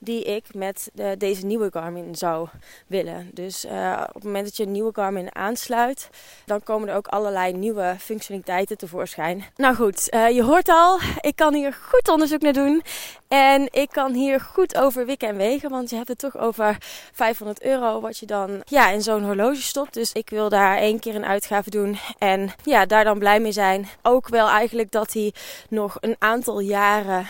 die 0.05 0.25
ik 0.25 0.45
met 0.55 0.91
de, 0.93 1.15
deze 1.19 1.47
nieuwe 1.47 1.69
Garmin 1.73 2.15
zou 2.15 2.49
willen. 2.87 3.31
Dus 3.33 3.65
uh, 3.65 4.03
op 4.09 4.15
het 4.15 4.25
moment 4.25 4.45
dat 4.45 4.57
je 4.57 4.63
een 4.63 4.73
nieuwe 4.73 4.93
Garmin 4.93 5.35
aansluit, 5.35 6.11
dan 6.47 6.63
komen 6.63 6.89
er 6.89 6.97
ook 6.97 7.07
allerlei 7.07 7.53
nieuwe 7.53 7.97
functionaliteiten 7.99 8.79
tevoorschijn. 8.79 9.45
Nou 9.57 9.75
goed, 9.75 10.15
uh, 10.15 10.31
je 10.31 10.43
hoort 10.43 10.69
al, 10.69 10.99
ik 11.21 11.37
kan 11.37 11.55
hier 11.55 11.73
goed 11.73 12.09
onderzoek 12.09 12.41
naar 12.41 12.53
doen. 12.53 12.83
En 13.29 13.69
ik 13.71 13.89
kan 13.91 14.13
hier 14.13 14.41
goed 14.41 14.77
over 14.77 15.07
wikken 15.07 15.29
en 15.29 15.37
wegen, 15.37 15.71
want 15.71 15.91
je 15.91 15.97
hebt 15.97 16.09
het 16.09 16.19
toch 16.19 16.39
over 16.39 16.77
500 17.13 17.63
euro 17.63 18.01
wat 18.01 18.19
je 18.19 18.27
dan 18.27 18.63
ja, 18.65 18.91
in 18.91 19.03
zo'n 19.03 19.25
horloge 19.25 19.63
stopt. 19.63 19.95
Dus 19.95 20.13
ik 20.13 20.31
wil 20.31 20.49
daar 20.49 20.77
één 20.77 20.99
keer 20.99 21.15
een 21.15 21.25
uitgave 21.25 21.71
doen 21.71 21.99
en 22.19 22.51
ja, 22.63 22.87
daar 22.87 23.05
dan 23.05 23.19
blij 23.19 23.41
mee 23.41 23.53
zijn. 23.53 23.89
Ook 24.03 24.29
wel 24.29 24.49
eigenlijk 24.49 24.91
dat 24.91 25.13
hij 25.13 25.33
nog 25.69 25.97
een 26.01 26.17
aantal 26.19 26.61
jaren 26.61 27.27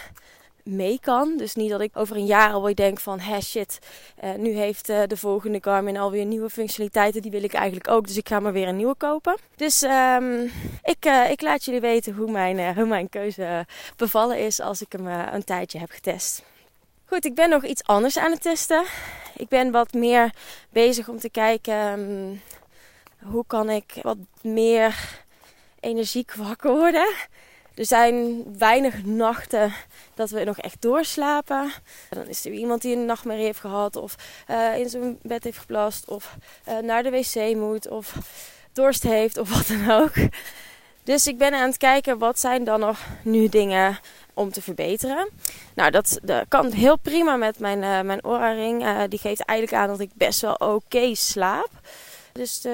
mee 0.65 0.99
kan. 1.01 1.37
Dus 1.37 1.55
niet 1.55 1.71
dat 1.71 1.81
ik 1.81 1.97
over 1.97 2.17
een 2.17 2.27
jaar 2.27 2.53
alweer 2.53 2.75
denk 2.75 3.01
van, 3.01 3.21
hé 3.21 3.41
shit, 3.41 3.79
uh, 4.25 4.35
nu 4.35 4.51
heeft 4.51 4.89
uh, 4.89 5.03
de 5.07 5.17
volgende 5.17 5.59
Garmin 5.61 5.97
alweer 5.97 6.25
nieuwe 6.25 6.51
functionaliteiten. 6.51 7.23
Die 7.23 7.31
wil 7.31 7.43
ik 7.43 7.53
eigenlijk 7.53 7.89
ook, 7.89 8.07
dus 8.07 8.17
ik 8.17 8.29
ga 8.29 8.41
maar 8.41 8.53
weer 8.53 8.69
een 8.69 8.77
nieuwe 8.77 8.95
kopen. 8.95 9.37
Dus 9.57 9.83
um, 9.83 10.51
ik, 10.83 11.07
uh, 11.07 11.31
ik 11.31 11.41
laat 11.41 11.65
jullie 11.65 11.81
weten 11.81 12.15
hoe 12.15 12.31
mijn, 12.31 12.75
hoe 12.75 12.87
mijn 12.87 13.09
keuze 13.09 13.67
bevallen 13.97 14.39
is 14.39 14.61
als 14.61 14.81
ik 14.83 14.93
hem 14.93 15.07
een 15.07 15.45
tijdje 15.45 15.79
heb 15.79 15.91
getest. 15.91 16.43
Goed, 17.05 17.25
ik 17.25 17.35
ben 17.35 17.51
nog 17.51 17.65
iets 17.65 17.85
anders 17.85 18.19
aan 18.19 18.31
het 18.31 18.43
testen. 18.43 18.85
Ik 19.37 19.49
ben 19.49 19.71
wat 19.71 19.93
meer 19.93 20.31
bezig 20.71 21.09
om 21.09 21.19
te 21.19 21.31
kijken 21.31 21.99
um, 22.01 22.41
hoe 23.23 23.45
kan 23.47 23.71
ik 23.71 23.99
wat 24.03 24.17
meer 24.43 25.23
energiek 25.81 26.35
wakker 26.35 26.71
worden. 26.71 27.15
Er 27.75 27.87
zijn 27.87 28.45
weinig 28.59 29.05
nachten 29.05 29.73
dat 30.15 30.31
we 30.31 30.45
nog 30.45 30.59
echt 30.59 30.83
doorslapen. 30.83 31.73
Dan 32.11 32.27
is 32.27 32.45
er 32.45 32.53
iemand 32.53 32.83
die 32.83 32.97
een 32.97 33.05
nachtmerrie 33.05 33.45
heeft 33.45 33.61
gehad, 33.61 33.97
of 33.97 34.17
uh, 34.51 34.79
in 34.79 34.89
zijn 34.89 35.19
bed 35.23 35.45
heeft 35.45 35.59
geplast, 35.59 36.09
of 36.09 36.37
uh, 36.69 36.79
naar 36.79 37.03
de 37.03 37.11
wc 37.11 37.57
moet, 37.57 37.89
of 37.89 38.15
dorst 38.73 39.03
heeft, 39.03 39.39
of 39.39 39.51
wat 39.57 39.67
dan 39.67 39.91
ook. 39.91 40.13
Dus 41.03 41.27
ik 41.27 41.39
ben 41.39 41.55
aan 41.55 41.69
het 41.69 41.77
kijken 41.77 42.19
wat 42.19 42.39
zijn 42.39 42.65
dan 42.65 42.81
nog 42.81 42.99
nu 43.23 43.49
dingen 43.49 43.99
om 44.35 44.51
te 44.53 44.63
verbeteren. 44.63 45.29
Nou, 45.75 45.91
dat, 45.91 46.21
kan 46.49 46.73
heel 46.73 46.99
prima 46.99 47.37
met 47.37 47.59
mijn, 47.59 47.83
uh, 47.83 48.01
mijn 48.01 49.09
die 49.09 49.19
geeft 49.19 49.41
eigenlijk 49.41 49.83
aan 49.83 49.89
dat 49.89 50.01
ik 50.01 50.11
best 50.15 50.41
wel 50.41 50.55
oké 50.55 51.15
slaap. 51.15 51.71
Dus 52.33 52.67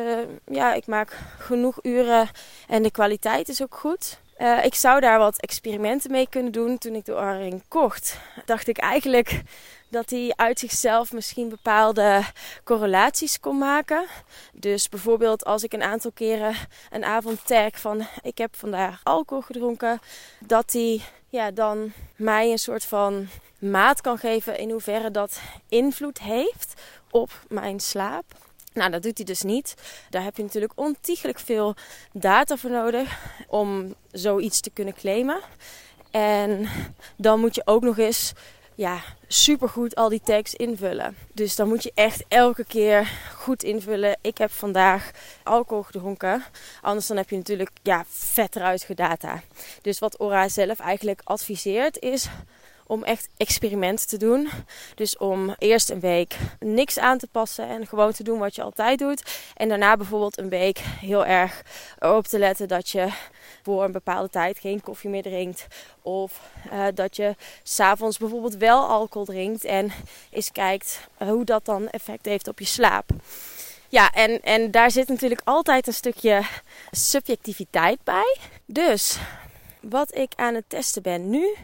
ja, 0.46 0.74
ik 0.74 0.86
maak 0.86 1.18
genoeg 1.38 1.78
uren 1.82 2.28
en 2.68 2.82
de 2.82 2.90
kwaliteit 2.90 3.48
is 3.48 3.62
ook 3.62 3.74
goed. 3.74 4.18
Uh, 4.40 4.64
ik 4.64 4.74
zou 4.74 5.00
daar 5.00 5.18
wat 5.18 5.40
experimenten 5.40 6.10
mee 6.10 6.28
kunnen 6.28 6.52
doen. 6.52 6.78
Toen 6.78 6.94
ik 6.94 7.04
de 7.04 7.12
Oura-ring 7.12 7.62
kocht, 7.68 8.18
dacht 8.44 8.68
ik 8.68 8.78
eigenlijk 8.78 9.42
dat 9.88 10.10
hij 10.10 10.32
uit 10.36 10.58
zichzelf 10.58 11.12
misschien 11.12 11.48
bepaalde 11.48 12.22
correlaties 12.64 13.40
kon 13.40 13.58
maken. 13.58 14.06
Dus 14.52 14.88
bijvoorbeeld 14.88 15.44
als 15.44 15.62
ik 15.62 15.72
een 15.72 15.82
aantal 15.82 16.10
keren 16.12 16.54
een 16.90 17.04
avond 17.04 17.46
tag 17.46 17.80
van 17.80 18.06
ik 18.22 18.38
heb 18.38 18.56
vandaag 18.56 19.00
alcohol 19.02 19.42
gedronken, 19.42 20.00
dat 20.38 20.72
hij 20.72 21.00
ja, 21.28 21.50
dan 21.50 21.92
mij 22.16 22.50
een 22.50 22.58
soort 22.58 22.84
van 22.84 23.28
maat 23.58 24.00
kan 24.00 24.18
geven 24.18 24.58
in 24.58 24.70
hoeverre 24.70 25.10
dat 25.10 25.40
invloed 25.68 26.20
heeft 26.20 26.80
op 27.10 27.30
mijn 27.48 27.80
slaap. 27.80 28.24
Nou, 28.72 28.90
dat 28.90 29.02
doet 29.02 29.16
hij 29.16 29.26
dus 29.26 29.42
niet. 29.42 29.74
Daar 30.10 30.22
heb 30.22 30.36
je 30.36 30.42
natuurlijk 30.42 30.72
ontiegelijk 30.74 31.38
veel 31.38 31.74
data 32.12 32.56
voor 32.56 32.70
nodig 32.70 33.20
om 33.48 33.94
zoiets 34.12 34.60
te 34.60 34.70
kunnen 34.70 34.94
claimen. 34.94 35.40
En 36.10 36.68
dan 37.16 37.40
moet 37.40 37.54
je 37.54 37.62
ook 37.64 37.82
nog 37.82 37.98
eens 37.98 38.32
ja, 38.74 39.00
supergoed 39.28 39.94
al 39.94 40.08
die 40.08 40.20
tags 40.24 40.54
invullen. 40.54 41.16
Dus 41.32 41.56
dan 41.56 41.68
moet 41.68 41.82
je 41.82 41.92
echt 41.94 42.24
elke 42.28 42.64
keer 42.64 43.10
goed 43.34 43.62
invullen. 43.62 44.16
Ik 44.20 44.38
heb 44.38 44.50
vandaag 44.50 45.10
alcohol 45.42 45.82
gedronken. 45.82 46.44
Anders 46.80 47.06
dan 47.06 47.16
heb 47.16 47.30
je 47.30 47.36
natuurlijk 47.36 47.70
ja, 47.82 48.04
vet 48.08 48.56
eruit 48.56 48.86
data. 48.94 49.42
Dus 49.82 49.98
wat 49.98 50.20
Ora 50.20 50.48
zelf 50.48 50.78
eigenlijk 50.78 51.20
adviseert 51.24 51.98
is 51.98 52.28
om 52.90 53.04
echt 53.04 53.28
experimenten 53.36 54.06
te 54.06 54.16
doen. 54.16 54.48
Dus 54.94 55.16
om 55.16 55.54
eerst 55.58 55.90
een 55.90 56.00
week 56.00 56.36
niks 56.58 56.98
aan 56.98 57.18
te 57.18 57.26
passen 57.26 57.68
en 57.68 57.86
gewoon 57.86 58.12
te 58.12 58.22
doen 58.22 58.38
wat 58.38 58.54
je 58.54 58.62
altijd 58.62 58.98
doet. 58.98 59.22
En 59.56 59.68
daarna 59.68 59.96
bijvoorbeeld 59.96 60.38
een 60.38 60.48
week 60.48 60.78
heel 60.78 61.26
erg 61.26 61.62
op 61.98 62.26
te 62.26 62.38
letten 62.38 62.68
dat 62.68 62.88
je 62.88 63.08
voor 63.62 63.84
een 63.84 63.92
bepaalde 63.92 64.30
tijd 64.30 64.58
geen 64.58 64.80
koffie 64.80 65.10
meer 65.10 65.22
drinkt. 65.22 65.66
Of 66.02 66.40
uh, 66.72 66.86
dat 66.94 67.16
je 67.16 67.34
s'avonds 67.62 68.18
bijvoorbeeld 68.18 68.56
wel 68.56 68.86
alcohol 68.86 69.26
drinkt 69.26 69.64
en 69.64 69.92
eens 70.30 70.52
kijkt 70.52 71.08
hoe 71.18 71.44
dat 71.44 71.64
dan 71.64 71.88
effect 71.88 72.24
heeft 72.24 72.48
op 72.48 72.58
je 72.58 72.64
slaap. 72.64 73.10
Ja, 73.88 74.12
en, 74.12 74.42
en 74.42 74.70
daar 74.70 74.90
zit 74.90 75.08
natuurlijk 75.08 75.40
altijd 75.44 75.86
een 75.86 75.92
stukje 75.92 76.42
subjectiviteit 76.90 77.98
bij. 78.04 78.36
Dus 78.66 79.18
wat 79.80 80.16
ik 80.16 80.32
aan 80.36 80.54
het 80.54 80.64
testen 80.68 81.02
ben 81.02 81.30
nu 81.30 81.56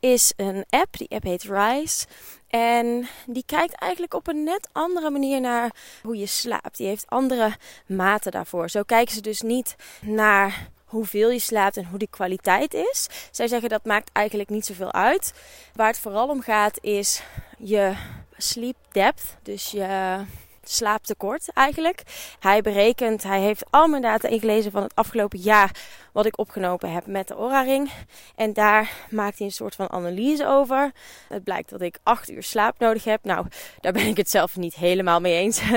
is 0.00 0.32
een 0.36 0.64
app. 0.68 0.98
Die 0.98 1.08
app 1.10 1.22
heet 1.22 1.42
Rise. 1.42 2.06
En 2.48 3.08
die 3.26 3.42
kijkt 3.46 3.74
eigenlijk 3.74 4.14
op 4.14 4.28
een 4.28 4.44
net 4.44 4.68
andere 4.72 5.10
manier 5.10 5.40
naar 5.40 5.70
hoe 6.02 6.16
je 6.16 6.26
slaapt. 6.26 6.76
Die 6.76 6.86
heeft 6.86 7.06
andere 7.08 7.56
maten 7.86 8.32
daarvoor. 8.32 8.70
Zo 8.70 8.82
kijken 8.82 9.14
ze 9.14 9.20
dus 9.20 9.40
niet 9.40 9.76
naar 10.00 10.68
hoeveel 10.84 11.30
je 11.30 11.38
slaapt 11.38 11.76
en 11.76 11.84
hoe 11.84 11.98
die 11.98 12.08
kwaliteit 12.10 12.74
is. 12.74 13.08
Zij 13.30 13.48
zeggen 13.48 13.68
dat 13.68 13.84
maakt 13.84 14.10
eigenlijk 14.12 14.48
niet 14.48 14.66
zoveel 14.66 14.92
uit. 14.92 15.32
Waar 15.74 15.86
het 15.86 15.98
vooral 15.98 16.28
om 16.28 16.40
gaat 16.40 16.78
is 16.80 17.22
je 17.58 17.94
sleep 18.36 18.76
depth. 18.92 19.36
Dus 19.42 19.70
je 19.70 20.20
slaaptekort 20.70 21.52
eigenlijk. 21.52 22.02
Hij 22.38 22.60
berekent, 22.60 23.22
hij 23.22 23.40
heeft 23.40 23.64
al 23.70 23.88
mijn 23.88 24.02
data 24.02 24.28
ingelezen 24.28 24.70
van 24.70 24.82
het 24.82 24.94
afgelopen 24.94 25.38
jaar 25.38 25.70
wat 26.12 26.26
ik 26.26 26.38
opgenomen 26.38 26.92
heb 26.92 27.06
met 27.06 27.28
de 27.28 27.34
Oura-ring. 27.34 27.90
En 28.36 28.52
daar 28.52 28.92
maakt 29.10 29.38
hij 29.38 29.46
een 29.46 29.52
soort 29.52 29.74
van 29.74 29.90
analyse 29.90 30.46
over. 30.46 30.92
Het 31.28 31.44
blijkt 31.44 31.70
dat 31.70 31.80
ik 31.80 31.98
8 32.02 32.30
uur 32.30 32.42
slaap 32.42 32.78
nodig 32.78 33.04
heb. 33.04 33.24
Nou, 33.24 33.46
daar 33.80 33.92
ben 33.92 34.06
ik 34.06 34.16
het 34.16 34.30
zelf 34.30 34.56
niet 34.56 34.74
helemaal 34.74 35.20
mee 35.20 35.36
eens. 35.36 35.60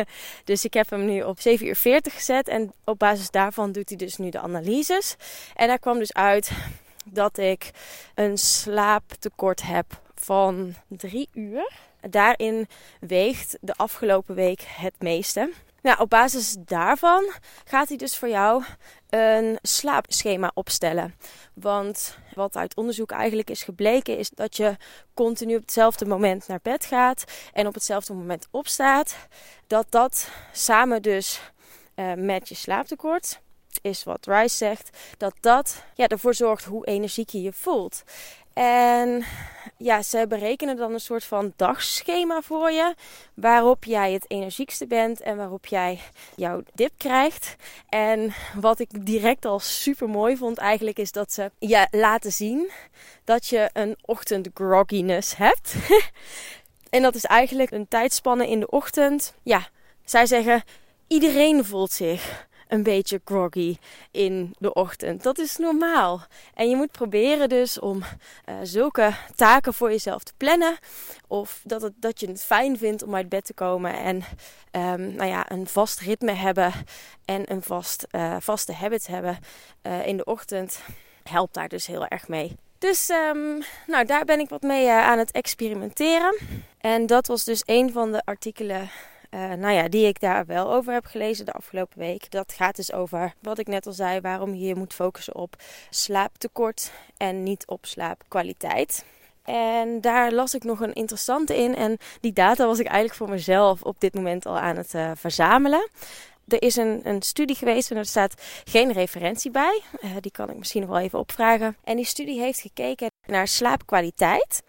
Dus 0.44 0.66
ik 0.66 0.74
heb 0.74 0.90
hem 0.90 1.06
nu 1.06 1.22
op 1.22 1.40
7 1.40 1.68
uur 1.68 1.76
40 1.76 2.14
gezet. 2.14 2.48
En 2.48 2.74
op 2.84 3.00
basis 3.00 3.30
daarvan 3.30 3.72
doet 3.72 3.90
hij 3.90 3.98
dus 3.98 4.18
nu 4.18 4.30
de 4.30 4.40
analyses. 4.40 5.16
En 5.56 5.68
daar 5.68 5.80
kwam 5.80 6.00
dus 6.00 6.14
uit 6.14 6.52
dat 7.06 7.38
ik 7.38 7.72
een 8.16 8.38
slaaptekort 8.38 9.62
heb 9.62 10.02
van 10.24 10.76
3 10.88 11.30
uur. 11.34 11.72
Daarin 12.10 12.68
weegt 13.00 13.58
de 13.62 13.74
afgelopen 13.76 14.36
week 14.36 14.62
het 14.68 14.96
meeste. 15.00 15.52
Nou, 15.82 16.00
op 16.00 16.10
basis 16.10 16.56
daarvan 16.60 17.32
gaat 17.64 17.88
hij 17.88 17.98
dus 17.98 18.18
voor 18.18 18.30
jou 18.30 18.64
een 19.10 19.60
slaapschema 19.62 20.52
opstellen. 20.54 21.16
Want 21.54 22.18
wat 22.34 22.56
uit 22.56 22.76
onderzoek 22.76 23.12
eigenlijk 23.12 23.50
is 23.50 23.64
gebleken, 23.64 24.18
is 24.18 24.30
dat 24.30 24.58
je 24.58 24.78
continu 25.14 25.56
op 25.56 25.62
hetzelfde 25.62 26.06
moment 26.06 26.48
naar 26.48 26.60
bed 26.62 26.86
gaat 26.86 27.24
en 27.54 27.68
op 27.68 27.74
hetzelfde 27.74 28.14
moment 28.14 28.48
opstaat. 28.52 29.16
Dat 29.68 29.86
dat 29.90 30.30
samen 30.52 31.02
dus 31.02 31.42
uh, 31.96 32.14
met 32.14 32.50
je 32.50 32.56
slaaptekort, 32.56 33.40
is 33.82 34.04
wat 34.04 34.26
Rice 34.26 34.56
zegt, 34.56 34.98
dat 35.18 35.34
dat 35.40 35.84
ja, 35.94 36.08
ervoor 36.08 36.34
zorgt 36.34 36.66
hoe 36.66 36.86
energiek 36.86 37.30
je 37.30 37.42
je 37.42 37.54
voelt. 37.54 38.04
En 38.54 39.24
ja, 39.78 40.02
ze 40.02 40.26
berekenen 40.28 40.76
dan 40.76 40.94
een 40.94 41.00
soort 41.00 41.24
van 41.24 41.54
dagschema 41.56 42.42
voor 42.42 42.72
je. 42.72 42.96
Waarop 43.34 43.84
jij 43.84 44.12
het 44.12 44.26
energiekste 44.28 44.88
bent 44.88 45.22
en 45.22 45.38
waarop 45.38 45.66
jij 45.66 46.00
jouw 46.36 46.62
dip 46.74 46.92
krijgt. 46.98 47.56
En 47.90 48.34
wat 48.60 48.80
ik 48.80 49.06
direct 49.06 49.46
al 49.46 49.60
super 49.60 50.10
mooi 50.10 50.38
vond 50.38 50.58
eigenlijk 50.58 50.98
is 51.00 51.12
dat 51.12 51.34
ze 51.34 51.52
je 51.60 51.88
laten 51.92 52.32
zien 52.32 52.72
dat 53.24 53.48
je 53.48 53.70
een 53.74 53.98
ochtend 54.02 54.50
grogginess 54.54 55.38
hebt. 55.38 55.76
en 56.90 57.02
dat 57.02 57.16
is 57.16 57.26
eigenlijk 57.26 57.72
een 57.72 57.88
tijdspanne 57.88 58.50
in 58.50 58.60
de 58.60 58.70
ochtend. 58.70 59.34
Ja, 59.44 59.68
zij 60.06 60.26
zeggen 60.26 60.64
iedereen 61.08 61.66
voelt 61.66 61.92
zich 61.92 62.48
een 62.68 62.84
beetje 62.84 63.22
groggy 63.26 63.78
in 64.12 64.56
de 64.60 64.74
ochtend. 64.74 65.24
Dat 65.24 65.38
is 65.38 65.58
normaal. 65.58 66.22
En 66.54 66.70
je 66.70 66.76
moet 66.76 66.92
proberen 66.92 67.50
dus 67.50 67.80
om 67.80 67.98
uh, 67.98 68.56
zulke 68.64 69.14
taken 69.36 69.74
voor 69.74 69.90
jezelf 69.90 70.24
te 70.24 70.34
plannen. 70.38 70.78
Of 71.28 71.62
dat, 71.64 71.82
het, 71.82 71.94
dat 71.96 72.20
je 72.20 72.28
het 72.28 72.44
fijn 72.44 72.78
vindt 72.78 73.04
om 73.04 73.16
uit 73.16 73.30
bed 73.30 73.46
te 73.46 73.54
komen 73.54 73.94
en 73.94 74.16
um, 74.72 75.16
nou 75.16 75.30
ja, 75.30 75.52
een 75.52 75.68
vast 75.68 76.00
ritme 76.00 76.32
hebben 76.32 76.74
en 77.26 77.52
een 77.52 77.62
vast, 77.62 78.08
uh, 78.12 78.36
vaste 78.40 78.74
habit 78.74 79.08
hebben 79.08 79.38
uh, 79.84 80.08
in 80.08 80.18
de 80.18 80.24
ochtend. 80.24 80.80
Helpt 81.24 81.54
daar 81.54 81.68
dus 81.68 81.88
heel 81.88 82.06
erg 82.06 82.28
mee. 82.28 82.56
Dus 82.78 83.10
um, 83.10 83.64
nou, 83.88 84.06
daar 84.06 84.26
ben 84.26 84.40
ik 84.40 84.50
wat 84.50 84.62
mee 84.62 84.90
aan 84.90 85.18
het 85.18 85.32
experimenteren. 85.32 86.38
En 86.78 87.06
dat 87.06 87.28
was 87.28 87.44
dus 87.44 87.64
een 87.66 87.92
van 87.92 88.12
de 88.12 88.22
artikelen 88.26 88.90
uh, 89.34 89.54
nou 89.54 89.74
ja, 89.74 89.88
die 89.88 90.08
ik 90.08 90.20
daar 90.20 90.46
wel 90.46 90.74
over 90.74 90.94
heb 90.94 91.06
gelezen 91.06 91.46
de 91.46 91.52
afgelopen 91.52 92.00
week. 92.00 92.32
Dat 92.32 92.54
gaat 92.54 92.76
dus 92.76 92.94
over 92.94 93.34
wat 93.42 93.60
ik 93.60 93.68
net 93.68 93.88
al 93.88 93.94
zei, 93.94 94.22
waarom 94.22 94.54
je 94.54 94.66
je 94.66 94.76
moet 94.76 94.94
focussen 94.94 95.36
op 95.36 95.56
slaaptekort 95.90 96.92
en 97.18 97.44
niet 97.44 97.68
op 97.68 97.86
slaapkwaliteit. 97.86 99.06
En 99.44 100.02
daar 100.02 100.32
las 100.32 100.54
ik 100.54 100.64
nog 100.64 100.80
een 100.80 100.94
interessante 100.94 101.58
in. 101.58 101.76
En 101.76 101.98
die 102.22 102.34
data 102.34 102.66
was 102.66 102.80
ik 102.80 102.86
eigenlijk 102.86 103.16
voor 103.16 103.30
mezelf 103.30 103.82
op 103.82 104.00
dit 104.00 104.14
moment 104.14 104.46
al 104.46 104.58
aan 104.58 104.78
het 104.78 104.94
uh, 104.94 105.12
verzamelen. 105.16 105.90
Er 106.48 106.62
is 106.62 106.76
een, 106.76 107.02
een, 107.04 107.22
studie 107.22 107.56
geweest 107.56 107.92
en 107.92 107.98
er 107.98 108.06
staat 108.06 108.42
geen 108.64 108.92
referentie 108.92 109.52
bij. 109.52 109.82
Uh, 110.04 110.12
die 110.20 110.32
kan 110.32 110.50
ik 110.50 110.58
misschien 110.58 110.82
nog 110.82 110.90
wel 110.90 111.00
even 111.00 111.20
opvragen. 111.20 111.78
En 111.84 111.96
die 111.96 112.06
studie 112.06 112.40
heeft 112.40 112.60
gekeken 112.60 113.12
naar 113.26 113.48
slaapkwaliteit. 113.48 114.64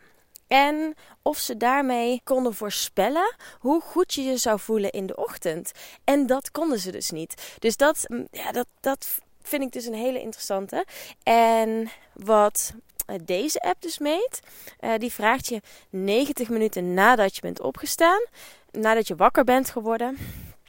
En 0.54 0.94
of 1.22 1.38
ze 1.38 1.56
daarmee 1.56 2.20
konden 2.24 2.54
voorspellen 2.54 3.34
hoe 3.58 3.80
goed 3.80 4.14
je 4.14 4.22
je 4.22 4.36
zou 4.36 4.60
voelen 4.60 4.90
in 4.90 5.06
de 5.06 5.16
ochtend. 5.16 5.72
En 6.04 6.26
dat 6.26 6.50
konden 6.50 6.78
ze 6.78 6.90
dus 6.90 7.10
niet. 7.10 7.56
Dus 7.58 7.76
dat, 7.76 8.04
mm, 8.06 8.26
ja, 8.30 8.52
dat, 8.52 8.66
dat 8.80 9.18
vind 9.42 9.62
ik 9.62 9.72
dus 9.72 9.86
een 9.86 9.94
hele 9.94 10.20
interessante. 10.20 10.86
En 11.22 11.90
wat 12.12 12.74
eh, 13.06 13.16
deze 13.24 13.60
app 13.60 13.82
dus 13.82 13.98
meet, 13.98 14.40
uh, 14.80 14.92
die 14.98 15.12
vraagt 15.12 15.46
je 15.46 15.60
90 15.90 16.48
minuten 16.48 16.94
nadat 16.94 17.34
je 17.34 17.40
bent 17.40 17.60
opgestaan, 17.60 18.26
nadat 18.70 19.08
je 19.08 19.16
wakker 19.16 19.44
bent 19.44 19.70
geworden, 19.70 20.18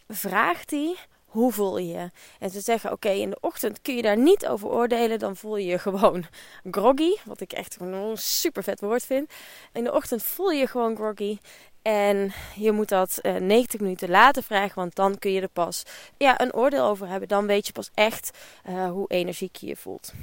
vraagt 0.07 0.69
die 0.69 0.97
hoe 1.35 1.51
voel 1.51 1.77
je 1.77 1.87
je? 1.87 2.09
En 2.39 2.49
ze 2.49 2.59
zeggen, 2.59 2.91
oké, 2.91 3.09
in 3.09 3.29
de 3.29 3.37
ochtend 3.39 3.81
kun 3.81 3.95
je 3.95 4.01
daar 4.01 4.17
niet 4.17 4.47
over 4.47 4.69
oordelen. 4.69 5.19
Dan 5.19 5.35
voel 5.35 5.57
je 5.57 5.65
je 5.65 5.79
gewoon 5.79 6.25
groggy. 6.71 7.15
Wat 7.25 7.41
ik 7.41 7.53
echt 7.53 7.77
een 7.79 8.17
super 8.17 8.63
vet 8.63 8.79
woord 8.79 9.05
vind. 9.05 9.31
In 9.73 9.83
de 9.83 9.93
ochtend 9.93 10.23
voel 10.23 10.51
je 10.51 10.59
je 10.59 10.67
gewoon 10.67 10.95
groggy. 10.95 11.37
En 11.81 12.31
je 12.55 12.71
moet 12.71 12.89
dat 12.89 13.19
uh, 13.21 13.35
eh, 13.35 13.41
90 13.41 13.79
minuten 13.79 14.09
later 14.09 14.43
vragen, 14.43 14.75
want 14.75 14.95
dan 14.95 15.19
kun 15.19 15.31
je 15.31 15.41
er 15.41 15.47
pas 15.47 15.83
ja, 16.17 16.41
een 16.41 16.53
oordeel 16.53 16.85
over 16.85 17.07
hebben. 17.07 17.27
Dan 17.27 17.47
weet 17.47 17.67
je 17.67 17.73
pas 17.73 17.89
echt 17.93 18.37
uh, 18.69 18.89
hoe 18.89 19.07
energiek 19.07 19.55
je 19.55 19.67
je 19.67 19.75
voelt. 19.75 20.13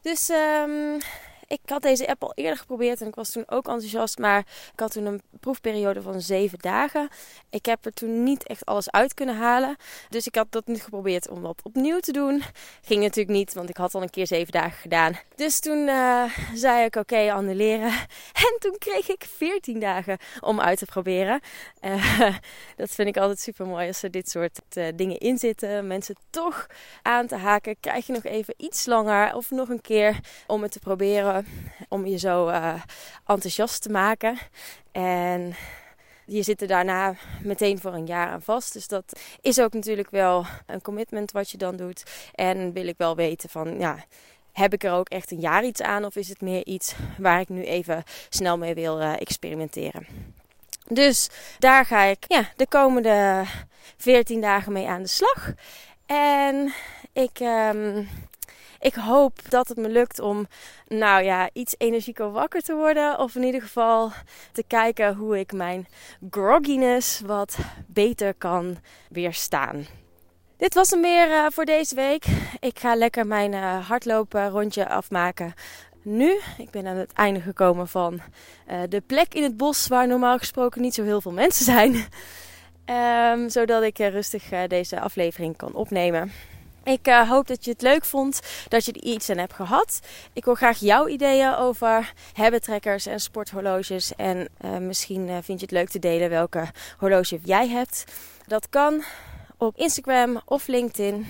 Dus 0.00 0.28
um, 0.28 0.98
ik 1.46 1.60
had 1.66 1.82
deze 1.82 2.08
app 2.08 2.22
al 2.22 2.32
eerder 2.34 2.56
geprobeerd 2.56 3.00
en 3.00 3.06
ik 3.06 3.14
was 3.14 3.30
toen 3.30 3.44
ook 3.46 3.66
enthousiast. 3.66 4.18
Maar 4.18 4.38
ik 4.72 4.80
had 4.80 4.92
toen 4.92 5.06
een 5.06 5.22
proefperiode 5.40 6.02
van 6.02 6.20
zeven 6.20 6.58
dagen. 6.58 7.08
Ik 7.50 7.66
heb 7.66 7.84
er 7.84 7.92
toen 7.92 8.22
niet 8.22 8.46
echt 8.46 8.64
alles 8.64 8.90
uit 8.90 9.14
kunnen 9.14 9.36
halen. 9.36 9.76
Dus 10.08 10.26
ik 10.26 10.34
had 10.34 10.46
dat 10.50 10.66
nu 10.66 10.78
geprobeerd 10.78 11.28
om 11.28 11.42
dat 11.42 11.60
opnieuw 11.62 11.98
te 11.98 12.12
doen. 12.12 12.42
Ging 12.82 13.02
natuurlijk 13.02 13.36
niet, 13.36 13.54
want 13.54 13.68
ik 13.68 13.76
had 13.76 13.94
al 13.94 14.02
een 14.02 14.10
keer 14.10 14.26
zeven 14.26 14.52
dagen 14.52 14.78
gedaan. 14.78 15.18
Dus 15.34 15.60
toen 15.60 15.78
uh, 15.78 16.22
zei 16.54 16.84
ik 16.84 16.96
oké, 16.96 16.98
okay, 16.98 17.30
annuleren. 17.30 17.92
En 18.46 18.56
toen 18.58 18.78
kreeg 18.78 19.08
ik 19.08 19.26
14 19.36 19.80
dagen 19.80 20.18
om 20.40 20.60
uit 20.60 20.78
te 20.78 20.84
proberen. 20.84 21.40
Uh, 21.80 22.20
dat 22.76 22.90
vind 22.90 23.08
ik 23.08 23.16
altijd 23.16 23.40
super 23.40 23.66
mooi 23.66 23.86
als 23.86 24.02
er 24.02 24.10
dit 24.10 24.30
soort 24.30 24.60
uh, 24.74 24.86
dingen 24.94 25.18
in 25.18 25.38
zitten. 25.38 25.86
Mensen 25.86 26.16
toch 26.30 26.66
aan 27.02 27.26
te 27.26 27.36
haken. 27.36 27.76
Krijg 27.80 28.06
je 28.06 28.12
nog 28.12 28.24
even 28.24 28.54
iets 28.56 28.86
langer 28.86 29.34
of 29.34 29.50
nog 29.50 29.68
een 29.68 29.80
keer 29.80 30.20
om 30.46 30.62
het 30.62 30.72
te 30.72 30.78
proberen 30.78 31.35
om 31.88 32.06
je 32.06 32.18
zo 32.18 32.48
uh, 32.48 32.82
enthousiast 33.26 33.82
te 33.82 33.90
maken. 33.90 34.38
En 34.92 35.54
je 36.26 36.42
zit 36.42 36.60
er 36.60 36.68
daarna 36.68 37.14
meteen 37.42 37.78
voor 37.78 37.92
een 37.92 38.06
jaar 38.06 38.28
aan 38.28 38.42
vast. 38.42 38.72
Dus 38.72 38.88
dat 38.88 39.20
is 39.40 39.60
ook 39.60 39.72
natuurlijk 39.72 40.10
wel 40.10 40.46
een 40.66 40.82
commitment 40.82 41.32
wat 41.32 41.50
je 41.50 41.58
dan 41.58 41.76
doet. 41.76 42.02
En 42.34 42.72
wil 42.72 42.86
ik 42.86 42.96
wel 42.98 43.16
weten 43.16 43.48
van 43.48 43.78
ja. 43.78 44.04
Heb 44.52 44.72
ik 44.72 44.84
er 44.84 44.92
ook 44.92 45.08
echt 45.08 45.30
een 45.30 45.40
jaar 45.40 45.64
iets 45.64 45.82
aan 45.82 46.04
of 46.04 46.16
is 46.16 46.28
het 46.28 46.40
meer 46.40 46.66
iets 46.66 46.94
waar 47.18 47.40
ik 47.40 47.48
nu 47.48 47.64
even 47.64 48.02
snel 48.28 48.58
mee 48.58 48.74
wil 48.74 49.00
uh, 49.00 49.20
experimenteren? 49.20 50.06
Dus 50.88 51.28
daar 51.58 51.84
ga 51.84 52.02
ik 52.02 52.24
ja, 52.28 52.50
de 52.56 52.66
komende 52.66 53.44
14 53.96 54.40
dagen 54.40 54.72
mee 54.72 54.86
aan 54.86 55.02
de 55.02 55.08
slag. 55.08 55.52
En 56.06 56.72
ik 57.12 57.40
um, 57.40 58.08
Ik 58.80 58.94
hoop 58.94 59.50
dat 59.50 59.68
het 59.68 59.76
me 59.76 59.88
lukt 59.88 60.20
om, 60.20 60.46
nou 60.86 61.22
ja, 61.22 61.50
iets 61.52 61.74
energieker 61.78 62.30
wakker 62.30 62.62
te 62.62 62.74
worden. 62.74 63.18
Of 63.18 63.34
in 63.34 63.42
ieder 63.42 63.62
geval 63.62 64.12
te 64.52 64.64
kijken 64.66 65.14
hoe 65.14 65.38
ik 65.38 65.52
mijn 65.52 65.86
grogginess 66.30 67.20
wat 67.20 67.58
beter 67.86 68.34
kan 68.34 68.76
weerstaan. 69.08 69.86
Dit 70.56 70.74
was 70.74 70.90
hem 70.90 71.02
weer 71.02 71.28
uh, 71.28 71.46
voor 71.50 71.64
deze 71.64 71.94
week. 71.94 72.24
Ik 72.60 72.78
ga 72.78 72.94
lekker 72.94 73.26
mijn 73.26 73.52
uh, 73.52 73.88
hardlopen 73.88 74.48
rondje 74.48 74.88
afmaken. 74.88 75.54
Nu, 76.02 76.40
ik 76.58 76.70
ben 76.70 76.86
aan 76.86 76.96
het 76.96 77.12
einde 77.12 77.40
gekomen 77.40 77.88
van 77.88 78.20
uh, 78.70 78.80
de 78.88 79.00
plek 79.00 79.34
in 79.34 79.42
het 79.42 79.56
bos 79.56 79.86
waar 79.86 80.06
normaal 80.06 80.38
gesproken 80.38 80.80
niet 80.82 80.94
zo 80.94 81.02
heel 81.02 81.20
veel 81.20 81.32
mensen 81.32 81.64
zijn. 81.64 81.94
um, 83.40 83.48
zodat 83.56 83.82
ik 83.82 83.98
rustig 83.98 84.48
deze 84.66 85.00
aflevering 85.00 85.56
kan 85.56 85.74
opnemen. 85.74 86.32
Ik 86.86 87.08
uh, 87.08 87.28
hoop 87.28 87.46
dat 87.46 87.64
je 87.64 87.70
het 87.70 87.82
leuk 87.82 88.04
vond, 88.04 88.40
dat 88.68 88.84
je 88.84 88.92
er 88.92 89.02
iets 89.02 89.30
aan 89.30 89.38
hebt 89.38 89.52
gehad. 89.52 90.00
Ik 90.32 90.44
wil 90.44 90.54
graag 90.54 90.78
jouw 90.78 91.08
ideeën 91.08 91.54
over 91.54 92.12
hebbetrekkers 92.32 93.06
en 93.06 93.20
sporthorloges. 93.20 94.14
En 94.16 94.48
uh, 94.64 94.76
misschien 94.76 95.28
uh, 95.28 95.36
vind 95.42 95.60
je 95.60 95.66
het 95.66 95.74
leuk 95.74 95.88
te 95.88 95.98
delen 95.98 96.30
welke 96.30 96.68
horloge 96.98 97.38
jij 97.42 97.68
hebt. 97.68 98.04
Dat 98.46 98.68
kan 98.68 99.02
op 99.58 99.76
Instagram 99.76 100.40
of 100.44 100.66
LinkedIn. 100.66 101.26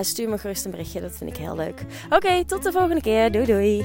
stuur 0.00 0.28
me 0.28 0.38
gerust 0.38 0.64
een 0.64 0.70
berichtje, 0.70 1.00
dat 1.00 1.16
vind 1.16 1.30
ik 1.30 1.36
heel 1.36 1.56
leuk. 1.56 1.84
Oké, 2.10 2.44
tot 2.44 2.62
de 2.62 2.72
volgende 2.72 3.00
keer. 3.00 3.32
Doei 3.32 3.46
doei. 3.46 3.84